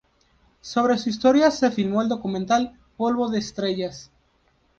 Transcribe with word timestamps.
Sobre 0.61 0.97
su 0.97 1.09
historia 1.09 1.51
se 1.51 1.69
filmó 1.69 2.01
el 2.01 2.09
documental 2.09 2.73
"Polvo 2.97 3.29
de 3.29 3.37
estrellas". 3.37 4.09